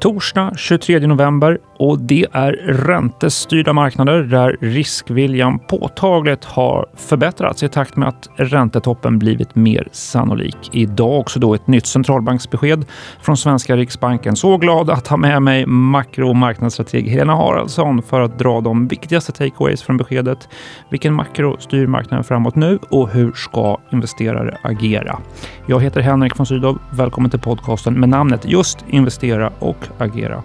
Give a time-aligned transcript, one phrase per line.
[0.00, 7.96] Torsdag 23 november och det är räntestyrda marknader där riskviljan påtagligt har förbättrats i takt
[7.96, 10.56] med att räntetoppen blivit mer sannolik.
[10.72, 12.84] Idag också då ett nytt centralbanksbesked
[13.22, 14.36] från svenska Riksbanken.
[14.36, 18.88] Så glad att ha med mig makro och marknadsstrateg Helena Haraldsson för att dra de
[18.88, 20.48] viktigaste takeaways från beskedet.
[20.90, 25.18] Vilken makro styr marknaden framåt nu och hur ska investerare agera?
[25.66, 26.78] Jag heter Henrik von Sydow.
[26.92, 30.42] Välkommen till podcasten med namnet just Investera och agera.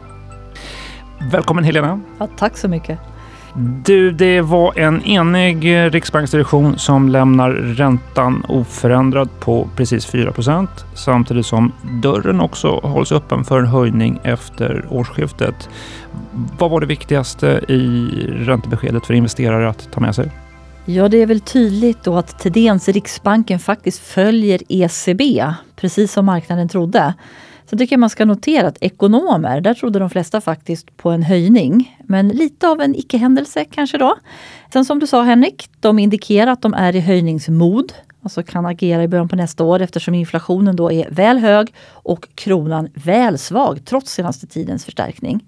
[1.32, 2.00] Välkommen Helena!
[2.20, 3.00] Ja, tack så mycket.
[3.86, 11.72] Du, det var en enig riksbanksdirektion som lämnar räntan oförändrad på precis 4% samtidigt som
[12.02, 15.70] dörren också hålls öppen för en höjning efter årsskiftet.
[16.58, 20.32] Vad var det viktigaste i räntebeskedet för investerare att ta med sig?
[20.86, 26.70] Ja, det är väl tydligt då att Tedens Riksbanken faktiskt följer ECB, precis som marknaden
[26.70, 27.14] trodde.
[27.70, 31.24] Så tycker jag man ska notera att ekonomer, där trodde de flesta faktiskt på en
[31.24, 31.98] höjning.
[32.04, 34.16] Men lite av en icke-händelse kanske då.
[34.74, 37.94] Sen som du sa Henrik, de indikerar att de är i höjningsmod.
[38.22, 42.28] Alltså kan agera i början på nästa år eftersom inflationen då är väl hög och
[42.36, 45.46] kronan väl svag trots senaste tidens förstärkning.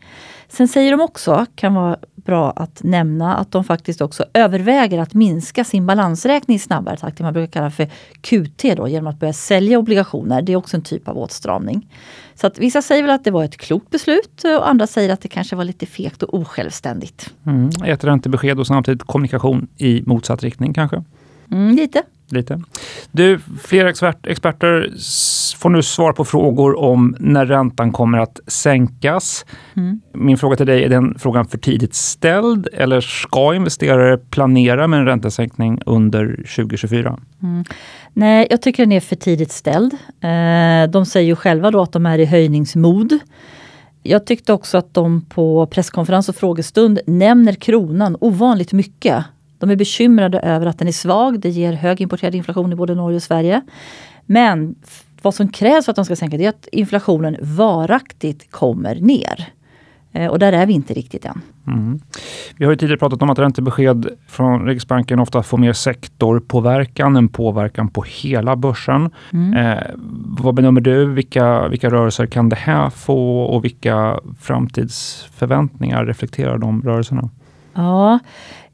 [0.50, 1.98] Sen säger de också, kan vara
[2.28, 7.18] bra att nämna, att de faktiskt också överväger att minska sin balansräkning i snabbare takt,
[7.18, 7.90] det man brukar kalla för
[8.22, 10.42] QT, då, genom att börja sälja obligationer.
[10.42, 11.88] Det är också en typ av åtstramning.
[12.36, 15.22] Så att vissa säger väl att det var ett klokt beslut och andra säger att
[15.22, 17.34] det kanske var lite fegt och osjälvständigt.
[17.46, 21.04] Mm, ett räntebesked och samtidigt kommunikation i motsatt riktning kanske?
[21.52, 22.04] Mm, lite.
[22.30, 22.62] Lite.
[23.12, 24.90] Du, flera expert, experter
[25.58, 29.46] får nu svar på frågor om när räntan kommer att sänkas.
[29.74, 30.02] Mm.
[30.14, 35.00] Min fråga till dig, är den frågan för tidigt ställd eller ska investerare planera med
[35.00, 37.20] en räntesänkning under 2024?
[37.44, 37.64] Mm.
[38.14, 39.94] Nej, jag tycker den är för tidigt ställd.
[40.22, 43.20] Eh, de säger ju själva då att de är i höjningsmod.
[44.04, 49.26] Jag tyckte också att de på presskonferens och frågestund nämner kronan ovanligt mycket.
[49.60, 51.40] De är bekymrade över att den är svag.
[51.40, 53.62] Det ger hög importerad inflation i både Norge och Sverige.
[54.26, 54.76] Men
[55.22, 59.54] vad som krävs för att de ska sänka det är att inflationen varaktigt kommer ner.
[60.12, 61.42] Eh, och där är vi inte riktigt än.
[61.68, 62.00] Mm.
[62.58, 67.28] Vi har ju tidigare pratat om att räntebesked från Riksbanken ofta får mer sektorpåverkan än
[67.30, 69.10] påverkan på hela börsen.
[69.34, 69.54] Mm.
[69.54, 69.84] Eh,
[70.26, 71.06] vad bedömer du?
[71.06, 77.30] Vilka, vilka rörelser kan det här få och vilka framtidsförväntningar reflekterar de rörelserna?
[77.78, 78.20] Ja,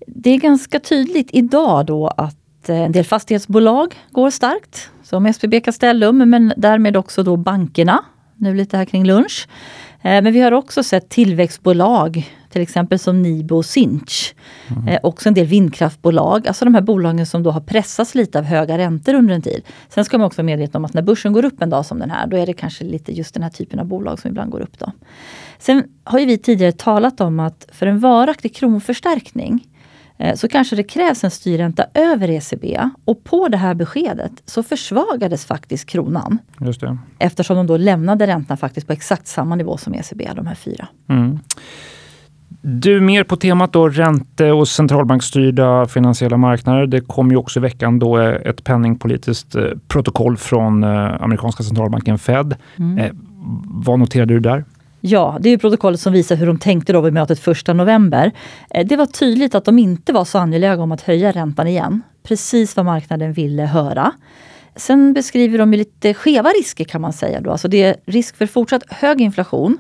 [0.08, 4.90] det är ganska tydligt idag då att eh, en del fastighetsbolag går starkt.
[5.04, 8.04] Som SBB Castellum, men därmed också då bankerna.
[8.38, 9.48] Nu lite här kring lunch.
[10.02, 14.36] Eh, men vi har också sett tillväxtbolag, till exempel som Nibo och Sinch.
[14.68, 14.88] Mm.
[14.88, 18.46] Eh, också en del vindkraftbolag, alltså de här bolagen som då har pressats lite av
[18.46, 19.62] höga räntor under en tid.
[19.90, 22.00] Sen ska man också vara medveten om att när börsen går upp en dag som
[22.00, 24.52] den här, då är det kanske lite just den här typen av bolag som ibland
[24.52, 24.80] går upp.
[24.80, 24.92] Då.
[25.60, 29.68] Sen har vi tidigare talat om att för en varaktig kronförstärkning
[30.18, 32.80] Eh, så kanske det krävs en styrränta över ECB.
[33.06, 36.38] Och på det här beskedet så försvagades faktiskt kronan.
[36.60, 36.98] Just det.
[37.20, 40.88] Eftersom de då lämnade räntan faktiskt på exakt samma nivå som ECB, de här fyra.
[41.10, 41.40] Mm.
[42.62, 46.88] Du, mer på temat då ränte och centralbankstyrda finansiella marknader.
[46.88, 52.20] Det kom ju också i veckan då ett penningpolitiskt eh, protokoll från eh, amerikanska centralbanken
[52.20, 52.56] Fed.
[52.80, 53.18] Mm.
[53.66, 54.66] Vad noterade du där?
[55.02, 58.32] Ja, det är protokollet som visar hur de tänkte då vid mötet 1 november.
[58.70, 62.02] Eh, det var tydligt att de inte var så angelägna om att höja räntan igen.
[62.24, 64.12] Precis vad marknaden ville höra.
[64.76, 67.42] Sen beskriver de lite skeva risker kan man säga.
[67.42, 67.52] Då.
[67.52, 69.78] Alltså det är risk för fortsatt hög inflation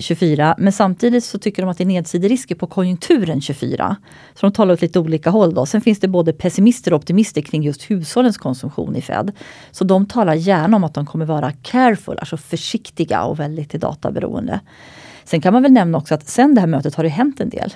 [0.00, 0.48] 24.
[0.48, 3.96] Eh, Men samtidigt så tycker de att det är nedsiderisker på konjunkturen 24.
[4.34, 5.54] Så de talar åt lite olika håll.
[5.54, 5.66] Då.
[5.66, 9.32] Sen finns det både pessimister och optimister kring just hushållens konsumtion i Fed.
[9.70, 14.60] Så de talar gärna om att de kommer vara careful, alltså försiktiga och väldigt databeroende.
[15.24, 17.48] Sen kan man väl nämna också att sen det här mötet har det hänt en
[17.48, 17.74] del.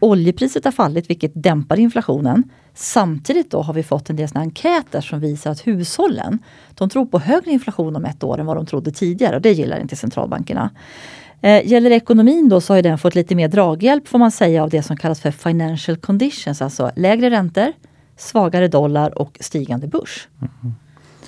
[0.00, 2.42] Oljepriset har fallit vilket dämpar inflationen.
[2.78, 6.38] Samtidigt då har vi fått en del såna enkäter som visar att hushållen
[6.74, 9.52] de tror på högre inflation om ett år än vad de trodde tidigare och det
[9.52, 10.70] gillar inte centralbankerna.
[11.40, 14.70] Eh, gäller ekonomin då så har den fått lite mer draghjälp får man säga av
[14.70, 17.72] det som kallas för financial conditions, alltså lägre räntor,
[18.16, 20.28] svagare dollar och stigande börs.
[20.40, 20.74] Mm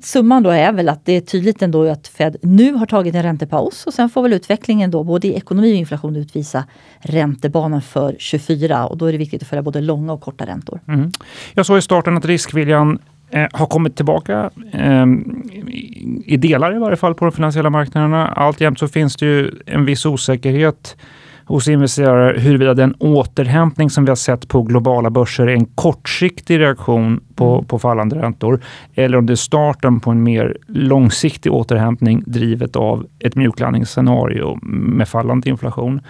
[0.04, 3.22] summan då är väl att det är tydligt ändå att Fed nu har tagit en
[3.22, 6.64] räntepaus och sen får väl utvecklingen då både i ekonomi och inflation utvisa
[7.00, 10.80] räntebanan för 24 och då är det viktigt att följa både långa och korta räntor.
[10.88, 11.12] Mm.
[11.54, 12.98] Jag sa i starten att riskviljan
[13.30, 15.06] eh, har kommit tillbaka eh,
[16.24, 18.26] i delar i varje fall på de finansiella marknaderna.
[18.26, 20.96] Alltjämt så finns det ju en viss osäkerhet
[21.48, 26.58] hos investerare huruvida den återhämtning som vi har sett på globala börser är en kortsiktig
[26.58, 27.64] reaktion på, mm.
[27.64, 28.60] på fallande räntor
[28.94, 35.08] eller om det är starten på en mer långsiktig återhämtning drivet av ett mjuklandningsscenario med
[35.08, 36.00] fallande inflation.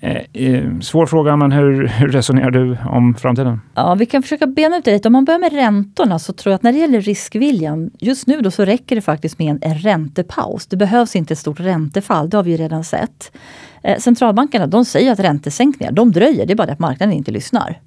[0.00, 3.60] Eh, eh, svår fråga, men hur, hur, resonerar du om framtiden?
[3.74, 5.08] Ja, vi kan försöka bena ut det lite.
[5.08, 8.40] Om man börjar med räntorna så tror jag att när det gäller riskviljan, just nu
[8.40, 10.66] då så räcker det faktiskt med en räntepaus.
[10.66, 13.36] Det behövs inte ett stort räntefall, det har vi ju redan sett.
[13.82, 17.30] Eh, centralbankerna de säger att räntesänkningar, de dröjer, det är bara det att marknaden inte
[17.30, 17.80] lyssnar.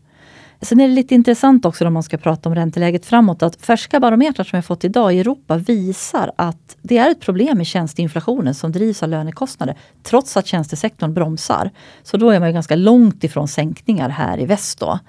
[0.61, 4.00] Sen är det lite intressant också om man ska prata om ränteläget framåt att färska
[4.00, 8.56] barometrar som vi fått idag i Europa visar att det är ett problem med tjänsteinflationen
[8.56, 11.71] som drivs av lönekostnader trots att tjänstesektorn bromsar.
[12.03, 14.79] Så då är man ju ganska långt ifrån sänkningar här i väst.
[14.79, 15.00] Då.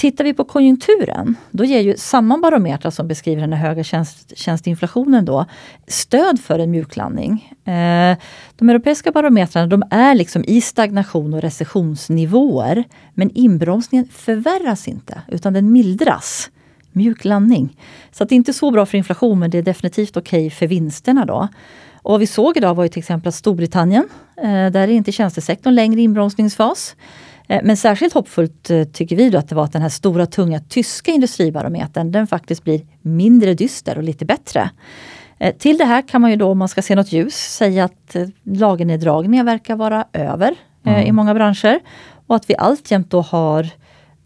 [0.00, 5.24] Tittar vi på konjunkturen, då ger ju samma barometrar som beskriver den höga tjänst, tjänsteinflationen
[5.24, 5.46] då,
[5.86, 7.54] stöd för en mjuklandning.
[7.64, 8.16] Eh,
[8.56, 12.84] de europeiska barometrarna de är liksom i stagnation och recessionsnivåer.
[13.14, 16.50] Men inbromsningen förvärras inte, utan den mildras.
[16.92, 17.76] Mjuk landning.
[18.12, 20.66] Så det är inte så bra för inflation, men det är definitivt okej okay för
[20.66, 21.24] vinsterna.
[21.24, 21.48] då.
[22.02, 25.12] Och vad vi såg idag var ju till exempel att Storbritannien, eh, där är inte
[25.12, 26.96] tjänstesektorn längre i inbromsningsfas.
[27.50, 30.26] Eh, men särskilt hoppfullt eh, tycker vi då att det var att den här stora
[30.26, 34.70] tunga tyska industribarometern den faktiskt blir mindre dyster och lite bättre.
[35.38, 37.84] Eh, till det här kan man ju då, om man ska se något ljus, säga
[37.84, 40.54] att lagerneddragningar verkar vara över
[40.84, 41.06] mm.
[41.06, 41.80] i många branscher.
[42.26, 43.68] Och att vi alltjämt då har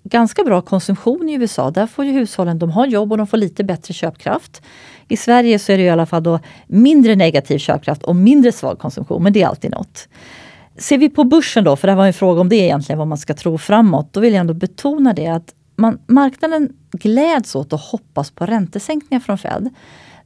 [0.03, 1.71] ganska bra konsumtion i USA.
[1.71, 4.63] Där får ju hushållen, de har jobb och de får lite bättre köpkraft.
[5.09, 8.79] I Sverige så är det i alla fall då mindre negativ köpkraft och mindre svag
[8.79, 10.09] konsumtion, men det är alltid något.
[10.77, 13.19] Ser vi på börsen då, för det var en fråga om det egentligen, vad man
[13.19, 14.13] ska tro framåt.
[14.13, 19.21] Då vill jag ändå betona det att man, marknaden gläds åt och hoppas på räntesänkningar
[19.21, 19.71] från Fed.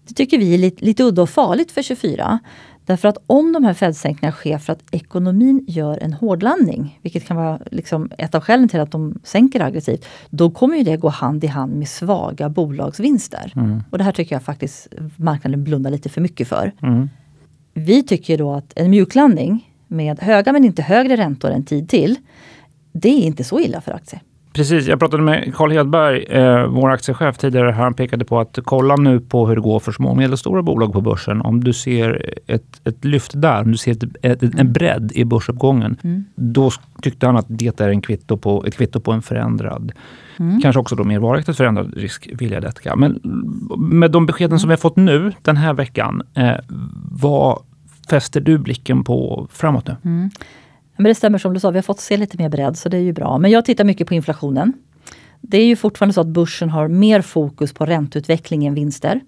[0.09, 2.39] Det tycker vi är lite, lite udda och farligt för 24.
[2.87, 7.37] Därför att om de här Fed-sänkningarna sker för att ekonomin gör en hårdlandning, vilket kan
[7.37, 11.09] vara liksom ett av skälen till att de sänker aggressivt, då kommer ju det gå
[11.09, 13.53] hand i hand med svaga bolagsvinster.
[13.57, 13.83] Mm.
[13.91, 16.73] Och det här tycker jag faktiskt marknaden blundar lite för mycket för.
[16.83, 17.09] Mm.
[17.75, 22.17] Vi tycker då att en mjuklandning med höga men inte högre räntor en tid till.
[22.93, 24.23] Det är inte så illa för aktier.
[24.53, 27.71] Precis, jag pratade med Carl Hedberg, eh, vår aktiechef tidigare.
[27.71, 30.93] Han pekade på att kolla nu på hur det går för små och medelstora bolag
[30.93, 31.41] på börsen.
[31.41, 35.25] Om du ser ett, ett lyft där, om du ser ett, ett, en bredd i
[35.25, 36.25] börsuppgången, mm.
[36.35, 36.71] då
[37.03, 39.93] tyckte han att det är en kvitto på, ett kvitto på en förändrad,
[40.39, 40.61] mm.
[40.61, 42.61] kanske också då mer varaktigt förändrad riskvilja.
[42.61, 42.97] Detta.
[42.97, 43.21] Men
[43.79, 46.55] med de beskeden som vi har fått nu den här veckan, eh,
[47.11, 47.59] vad
[48.09, 49.97] fäster du blicken på framåt nu?
[50.05, 50.31] Mm.
[50.97, 52.97] Men det stämmer som du sa, vi har fått se lite mer bredd så det
[52.97, 53.39] är ju bra.
[53.39, 54.73] Men jag tittar mycket på inflationen.
[55.41, 59.21] Det är ju fortfarande så att börsen har mer fokus på ränteutveckling än vinster.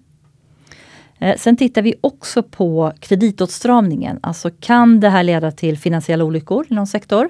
[1.19, 4.19] Eh, sen tittar vi också på kreditåtstramningen.
[4.23, 7.29] Alltså kan det här leda till finansiella olyckor i någon sektor?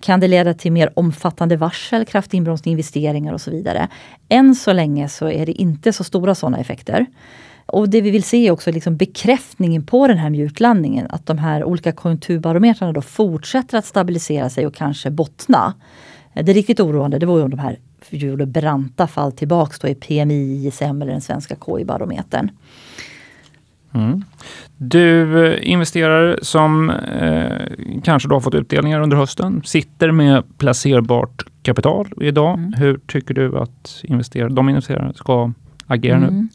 [0.00, 3.88] Kan det leda till mer omfattande varsel, kraftig inbromsning investeringar och så vidare?
[4.28, 7.06] Än så länge så är det inte så stora sådana effekter.
[7.66, 11.06] Och det vi vill se är också liksom bekräftningen på den här mjuklandningen.
[11.10, 15.74] Att de här olika konjunkturbarometrarna då fortsätter att stabilisera sig och kanske bottna.
[16.34, 17.78] Det riktigt oroande det var ju om de här
[18.10, 22.50] gjorde branta fall tillbaks då i PMI, ISM eller den svenska KI-barometern.
[23.94, 24.24] Mm.
[24.76, 31.42] Du eh, investerar som eh, kanske då har fått utdelningar under hösten, sitter med placerbart
[31.62, 32.58] kapital idag.
[32.58, 32.72] Mm.
[32.72, 35.52] Hur tycker du att investerare, de investerare ska
[35.86, 36.34] agera mm.
[36.34, 36.48] nu?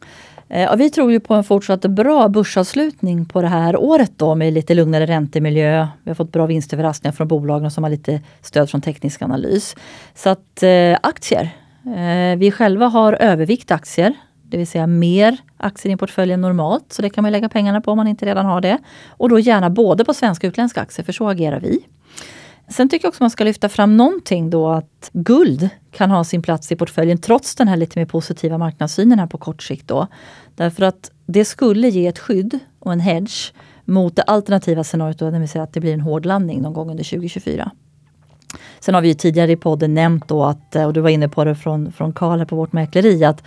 [0.49, 4.35] Eh, ja, vi tror ju på en fortsatt bra börsavslutning på det här året då
[4.35, 5.87] med lite lugnare räntemiljö.
[6.03, 9.75] Vi har fått bra vinstöverraskningar från bolagen som har lite stöd från teknisk analys.
[10.15, 11.49] Så att eh, aktier.
[11.85, 14.13] Eh, vi själva har övervikt aktier,
[14.43, 16.93] det vill säga mer aktier i portföljen normalt.
[16.93, 18.77] Så det kan man lägga pengarna på om man inte redan har det.
[19.07, 21.79] Och då gärna både på svenska och utländska aktier, för så agerar vi.
[22.69, 26.41] Sen tycker jag också man ska lyfta fram någonting då att guld kan ha sin
[26.41, 29.87] plats i portföljen trots den här lite mer positiva marknadssynen här på kort sikt.
[29.87, 30.07] Då.
[30.55, 33.53] Därför att det skulle ge ett skydd och en hedge
[33.85, 36.91] mot det alternativa scenariot, det vill säga att det blir en hård landning någon gång
[36.91, 37.71] under 2024.
[38.79, 41.55] Sen har vi tidigare i podden nämnt då att, och du var inne på det
[41.55, 43.43] från, från Karl på vårt mäkleri, att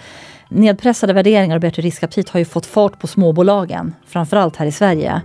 [0.50, 5.22] nedpressade värderingar och bättre riskaptit har ju fått fart på småbolagen, framförallt här i Sverige.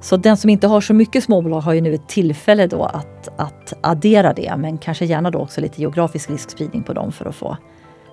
[0.00, 3.28] Så den som inte har så mycket småbolag har ju nu ett tillfälle då att,
[3.36, 7.34] att addera det, men kanske gärna då också lite geografisk riskspridning på dem för att
[7.34, 7.56] få,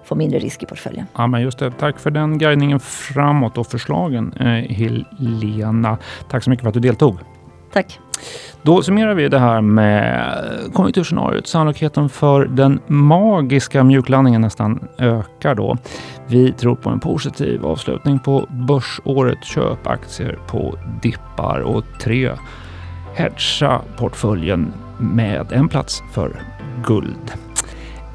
[0.04, 1.06] få mindre risk i portföljen.
[1.16, 1.72] Ja, men just det.
[1.72, 5.98] Tack för den guidningen framåt och förslagen, eh, Helena.
[6.30, 7.18] Tack så mycket för att du deltog.
[7.76, 8.00] Tack.
[8.62, 11.48] Då summerar vi det här med konjunkturscenariot.
[11.48, 15.78] Sannolikheten för den magiska mjuklandningen nästan ökar då.
[16.28, 19.44] Vi tror på en positiv avslutning på börsåret.
[19.44, 22.32] Köp aktier på dippar och tre
[23.16, 26.42] hedga portföljen med en plats för
[26.86, 27.34] guld.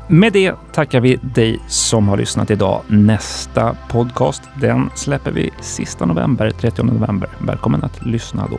[0.09, 2.83] Med det tackar vi dig som har lyssnat idag.
[2.87, 7.29] Nästa podcast den släpper vi sista november, 30 november.
[7.38, 8.59] Välkommen att lyssna då.